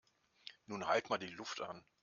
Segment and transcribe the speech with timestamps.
[0.65, 1.85] Nun halt mal die Luft an!